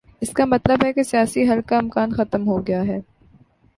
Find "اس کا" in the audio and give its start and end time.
0.21-0.45